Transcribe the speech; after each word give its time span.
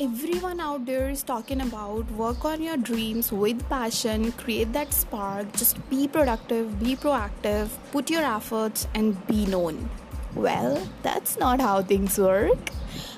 everyone 0.00 0.60
out 0.60 0.86
there 0.86 1.10
is 1.10 1.22
talking 1.22 1.60
about 1.60 2.10
work 2.12 2.44
on 2.44 2.62
your 2.62 2.76
dreams 2.76 3.30
with 3.30 3.68
passion, 3.68 4.32
create 4.32 4.72
that 4.72 4.94
spark, 4.94 5.52
just 5.52 5.76
be 5.90 6.08
productive, 6.08 6.80
be 6.80 6.96
proactive, 6.96 7.68
put 7.92 8.08
your 8.10 8.22
efforts, 8.22 8.86
and 8.94 9.26
be 9.26 9.46
known. 9.46 9.90
Well, 10.34 10.88
that's 11.02 11.38
not 11.38 11.60
how 11.60 11.82
things 11.82 12.18
work. 12.18 12.70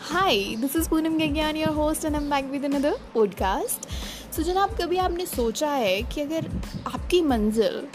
Hi, 0.00 0.56
this 0.58 0.74
is 0.74 0.88
Poonam 0.88 1.18
Gagyan, 1.18 1.56
your 1.56 1.72
host, 1.72 2.04
and 2.04 2.16
I'm 2.16 2.28
back 2.28 2.50
with 2.50 2.64
another 2.64 2.94
podcast. 3.14 3.86
So, 4.30 4.42
जनाब 4.42 4.76
कभी 4.78 4.96
आपने 4.96 5.26
सोचा 5.26 5.70
है 5.70 6.02
कि 6.02 6.20
अगर 6.20 6.50
आपकी 6.86 7.20
मंजिल 7.22 7.86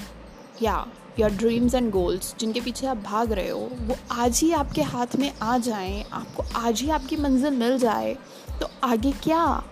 या 0.61 0.86
योर 1.18 1.30
ड्रीम्स 1.32 1.74
एंड 1.74 1.90
गोल्स 1.90 2.34
जिनके 2.40 2.60
पीछे 2.60 2.86
आप 2.86 3.02
भाग 3.04 3.32
रहे 3.32 3.48
हो, 3.48 3.68
वो 3.80 3.96
आज 4.12 4.40
ही 4.40 4.50
आपके 4.52 4.82
हाथ 4.82 5.16
में 5.16 5.30
आ 5.43 5.56
जाएँ, 5.58 6.04
आपको 6.12 6.44
आज 6.58 6.80
ही 6.82 6.90
आपकी 6.90 7.16
मंजिल 7.16 7.56
मिल 7.56 7.79
जाए 7.79 8.16
तो 8.61 8.70
आगे 8.84 9.12
क्या? 9.22 9.62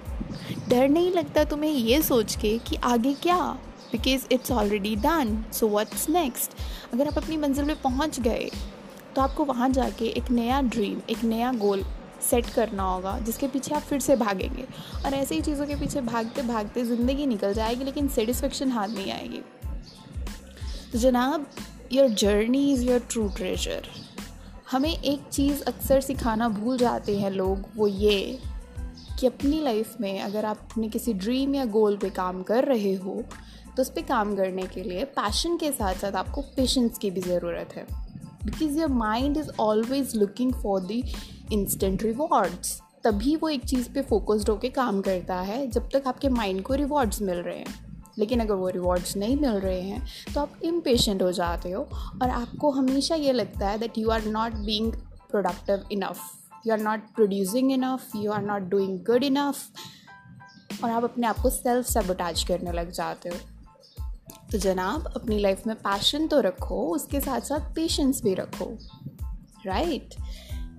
डर 0.68 0.88
नहीं 0.88 1.10
लगता 1.12 1.44
तुम्हें 1.44 1.70
ये 1.70 2.00
सोच 2.02 2.36
के 2.36 2.56
कि 2.58 2.76
आगे 2.84 3.14
क्या? 3.22 3.38
Because 3.92 4.26
it's 4.32 4.50
already 4.50 4.94
done 4.96 5.44
so 5.52 5.68
what's 5.68 6.08
next 6.08 6.52
अगर 6.92 7.06
आप 7.06 7.18
अपनी 7.18 7.36
मंजिल 7.36 7.64
में 7.64 7.80
पहुँच 7.82 8.20
गए 8.20 8.48
तो 9.16 9.22
आपको 9.22 9.44
वहाँ 9.44 9.68
जाके 9.70 10.06
एक 10.08 10.30
नया 10.30 10.60
ड्रीम 10.62 11.00
एक 11.10 11.24
नया 11.24 11.52
गोल 11.54 11.84
सेट 12.22 12.46
करना 12.46 12.82
होगा, 12.82 13.18
जिसके 13.18 13.46
पीछे 13.48 13.74
आप 13.74 13.82
फिर 13.82 14.00
से 14.00 14.16
भागेंगे। 14.16 14.64
और 15.06 15.14
ऐसे 15.14 15.34
ही 15.34 15.40
चीज़ों 15.40 15.66
के 15.66 15.74
पीछे 15.76 16.00
भागते 16.00 16.42
भागते 16.42 16.84
ज़िंदगी 16.84 17.26
निकल 17.26 17.54
जाएगी, 17.54 17.84
लेकिन 17.84 18.08
सेटिस्फेक्शन 18.08 18.70
हाथ 18.72 18.88
नहीं 18.88 19.12
आएगी। 19.12 19.42
तो 20.92 20.98
जनाब 20.98 21.46
your 21.92 22.08
journey 22.08 22.72
is 22.72 22.84
your 22.84 22.98
true 23.10 23.28
treasure 23.28 23.86
हमें 24.70 24.90
एक 24.90 25.20
चीज़ 25.32 25.62
अक्सर 25.62 26.00
सिखाना 26.00 26.48
भूल 26.48 26.78
जाते 26.78 27.16
हैं 27.18 27.30
लोग, 27.30 27.62
वो 27.76 27.86
ये 27.86 28.38
कि 29.20 29.26
अपनी 29.26 29.60
लाइफ 29.60 29.94
में 30.00 30.20
अगर 30.20 30.44
आप 30.44 30.58
अपने 30.62 30.88
किसी 30.88 31.12
ड्रीम 31.14 31.54
या 31.54 31.64
गोल 31.64 31.96
पे 31.96 32.10
काम 32.10 32.42
कर 32.42 32.64
रहे 32.64 32.94
हो 32.94 33.22
तो 33.76 33.82
उस 33.82 33.90
पर 33.90 34.02
काम 34.02 34.34
करने 34.36 34.66
के 34.66 34.82
लिए 34.82 35.04
पैशन 35.04 35.56
के 35.56 35.70
साथ 35.72 35.94
साथ 35.94 36.12
आपको 36.12 36.40
पेशेंस 36.56 36.98
की 36.98 37.10
भी 37.10 37.20
ज़रूरत 37.20 37.72
है। 37.76 37.86
Because 38.44 38.78
your 38.78 38.88
mind 38.88 39.36
is 39.36 39.48
always 39.60 40.16
looking 40.16 40.52
for 40.52 40.80
the 40.82 41.02
instant 41.52 42.02
rewards 42.02 42.80
तभी 43.04 43.36
वो 43.36 43.48
एक 43.48 43.64
चीज़ 43.64 43.88
पे 43.90 44.02
फोकस्ड 44.02 44.50
होकर 44.50 44.68
काम 44.70 45.00
करता 45.00 45.40
है, 45.40 45.66
जब 45.66 45.88
तक 45.92 46.02
आपके 46.06 46.28
माइंड 46.28 46.62
को 46.62 46.74
रिवॉर्ड्स 46.74 47.22
मिल 47.22 47.38
रहे 47.38 47.58
हैं। 47.58 47.91
लेकिन 48.18 48.40
अगर 48.40 48.54
वो 48.54 48.68
रिवॉर्ड्स 48.68 49.16
नहीं 49.16 49.36
मिल 49.36 49.50
रहे 49.50 49.80
हैं 49.80 50.06
तो 50.34 50.40
आप 50.40 50.52
इम्पेशेंट 50.62 51.22
हो 51.22 51.32
जाते 51.32 51.70
हो। 51.70 51.82
और 52.22 52.30
आपको 52.30 52.70
हमेशा 52.70 53.14
ये 53.14 53.32
लगता 53.32 53.68
है 53.68 53.78
that 53.78 53.98
you 53.98 54.10
are 54.10 54.24
not 54.24 54.52
being 54.52 54.92
productive 55.30 55.84
enough 55.92 56.18
you 56.66 56.72
are 56.72 56.80
not 56.80 57.00
producing 57.00 57.72
enough 57.72 58.16
you 58.16 58.32
are 58.32 58.42
not 58.42 58.62
doing 58.62 58.98
good 58.98 59.24
enough 59.24 59.56
और 60.84 60.90
आप 60.90 61.04
अपने 61.04 61.26
आप 61.26 61.38
को 61.38 61.50
सेल्फ 61.50 61.86
सेबोटाज 61.86 62.44
करने 62.44 62.72
लग 62.72 62.90
जाते 62.90 63.28
हो। 63.28 63.36
तो 64.52 64.58
जनाब, 64.58 65.12
अपनी 65.16 65.38
लाइफ 65.38 65.66
में 65.66 65.76
पैशन 65.76 66.26
तो 66.26 66.40
रखो, 66.40 66.86
उसके 66.94 67.20
साथ 67.20 67.40
साथ 67.40 67.74
पेशेंस 67.74 68.22
भी 68.22 68.34
रखो। 68.34 68.78
Right 69.66 70.14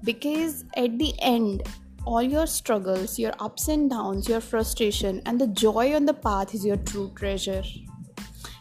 because 0.06 0.64
at 0.78 0.92
the 0.92 1.02
end 1.02 1.64
all 2.06 2.22
your 2.22 2.46
struggles, 2.46 3.18
your 3.18 3.34
ups 3.40 3.68
and 3.68 3.90
downs, 3.90 4.28
your 4.28 4.42
frustration, 4.42 5.22
and 5.26 5.40
the 5.40 5.48
joy 5.48 5.96
on 5.96 6.06
the 6.06 6.14
path 6.14 6.54
is 6.54 6.66
your 6.66 6.78
true 6.78 7.12
treasure. 7.16 7.64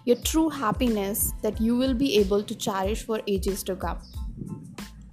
Your 0.04 0.16
true 0.16 0.48
happiness 0.48 1.32
that 1.42 1.60
you 1.60 1.76
will 1.76 1.94
be 1.94 2.18
able 2.18 2.42
to 2.42 2.54
cherish 2.54 3.04
for 3.04 3.20
ages 3.26 3.62
to 3.64 3.76
come. 3.76 3.98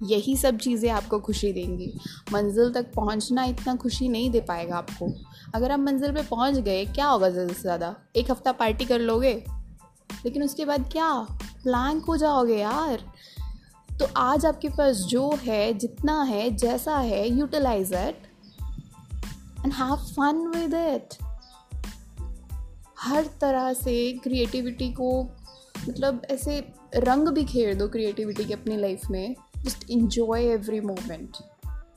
यही 0.02 0.36
सब 0.36 0.58
चीज़ें 0.58 0.88
आपको 0.90 1.18
खुशी 1.20 1.52
देंगी 1.52 1.92
मंजिल 2.32 2.72
तक 2.74 2.86
पहुँचना 2.94 3.44
इतना 3.44 3.74
खुशी 3.82 4.08
नहीं 4.08 4.30
दे 4.30 4.40
पाएगा 4.48 4.76
आपको 4.76 5.08
अगर 5.54 5.72
आप 5.72 5.80
मंजिल 5.80 6.12
पे 6.14 6.22
पहुँच 6.28 6.58
गए 6.68 6.84
क्या 6.94 7.06
होगा 7.06 7.28
ज़्यादा 7.30 7.52
से 7.52 7.60
ज़्यादा 7.60 7.94
एक 8.16 8.30
हफ़्ता 8.30 8.52
पार्टी 8.62 8.84
कर 8.84 9.00
लोगे 9.00 9.34
लेकिन 10.24 10.42
उसके 10.42 10.64
बाद 10.64 10.88
क्या 10.92 11.12
प्लांक 11.62 12.04
हो 12.04 12.16
जाओगे 12.16 12.56
यार 12.56 13.04
तो 14.00 14.06
आज 14.16 14.46
आपके 14.46 14.68
पास 14.68 14.96
जो 14.96 15.30
है, 15.30 15.74
जितना 15.74 16.22
है, 16.22 16.50
जैसा 16.50 16.96
है 16.96 17.30
utilize 17.30 17.92
it 17.92 18.22
and 19.64 19.72
have 19.72 19.96
fun 19.96 20.52
with 20.56 20.74
it 20.74 21.08
हर 23.00 23.26
तरह 23.40 23.72
से 23.72 24.12
क्रिएटिविटी 24.12 24.92
को 24.92 25.22
मतलब 25.88 26.22
ऐसे 26.30 26.72
रंग 26.96 27.28
भी 27.28 27.44
खेर 27.44 27.74
दो 27.74 27.88
क्रिएटिविटी 27.88 28.44
के 28.44 28.54
अपनी 28.54 28.76
लाइफ 28.76 29.00
में। 29.10 29.36
Just 29.66 29.90
every 30.36 30.80
moment 30.80 31.36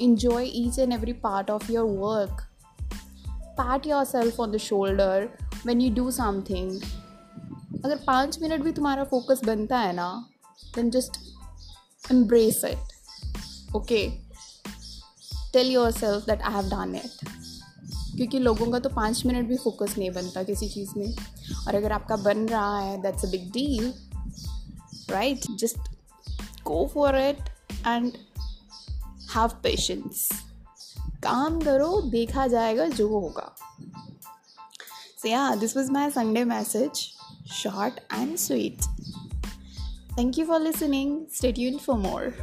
moment. 0.02 0.40
Each 0.42 0.80
and 0.80 0.94
every 0.94 1.14
part 1.14 1.52
of 1.52 1.72
your 1.72 1.86
work 1.86 2.50
work. 3.60 3.88
Yourself 4.06 4.40
on 4.40 4.52
the 4.52 4.58
shoulder 4.58 5.30
when 5.66 5.82
you 5.82 5.94
do 5.94 6.12
something. 6.12 6.86
अगर 7.86 8.00
पाँच 8.08 8.42
मिनट 8.42 8.62
भी 8.62 8.72
तुम्हारा 8.72 9.04
फोकस 9.04 9.40
बनता 9.46 9.80
है 9.80 9.94
ना 9.94 10.30
then 10.76 10.90
just 10.90 11.12
embrace 12.12 12.64
it 12.66 13.76
okay 13.76 14.08
tell 15.54 15.72
yourself 15.92 16.26
that 16.26 16.42
I 16.42 16.54
have 16.54 16.70
done 16.70 16.96
it 16.96 17.30
क्योंकि 18.16 18.40
लोगों 18.40 18.70
का 18.72 18.80
तो 18.80 18.90
पाँच 18.90 19.26
मिनट 19.26 19.48
भी 19.48 19.58
फोकस 19.58 19.96
नहीं 19.98 20.10
बनता 20.12 20.44
किसी 20.44 20.70
चीज़ 20.70 20.90
में। 20.98 21.16
और 21.68 21.76
अगर 21.76 21.92
आपका 21.92 22.16
बन 22.16 22.46
रहा 22.48 22.80
है 22.80 23.02
that's 23.02 23.26
a 23.26 23.30
big 23.30 23.50
deal 23.54 23.94
right 25.10 25.46
just 25.60 25.78
go 26.64 26.86
for 26.94 27.18
it 27.20 27.38
and 27.88 28.12
have 29.36 29.60
patience 29.64 30.30
काम 31.24 31.60
करो, 31.62 32.02
देखा 32.02 32.48
जाएगा 32.48 32.88
जो 32.88 33.08
होगा। 33.10 33.56
So 35.22 35.28
yeah 35.28 35.56
this 35.56 35.76
was 35.78 35.92
my 35.92 36.10
Sunday 36.10 36.44
message 36.46 37.08
short 37.54 38.00
and 38.14 38.36
sweet 38.38 38.86
Thank 40.16 40.38
you 40.38 40.46
for 40.46 40.60
listening. 40.60 41.26
Stay 41.30 41.52
tuned 41.52 41.82
for 41.82 41.98
more. 41.98 42.34